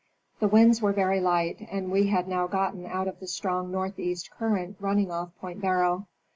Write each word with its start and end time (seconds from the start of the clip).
The 0.39 0.47
winds 0.47 0.81
were 0.81 0.93
very 0.93 1.19
light 1.19 1.67
and 1.71 1.91
we 1.91 2.07
had 2.07 2.27
now 2.27 2.47
gotton 2.47 2.87
out 2.87 3.07
of 3.07 3.19
the 3.19 3.27
strong 3.27 3.71
northeast 3.71 4.31
current 4.31 4.77
running 4.79 5.11
off 5.11 5.29
Point 5.39 5.61
Barrow. 5.61 6.07